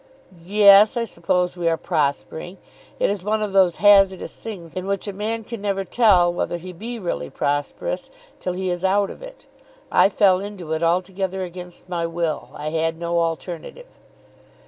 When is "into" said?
10.39-10.73